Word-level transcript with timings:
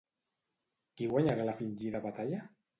Qui 0.95 1.11
guanyarà 1.13 1.47
la 1.51 1.57
fingida 1.63 2.05
batalla? 2.11 2.45